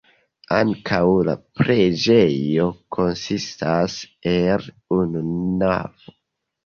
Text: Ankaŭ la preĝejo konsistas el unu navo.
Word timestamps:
Ankaŭ 0.59 1.01
la 1.27 1.35
preĝejo 1.59 2.65
konsistas 2.97 3.99
el 4.33 4.67
unu 5.01 5.23
navo. 5.63 6.17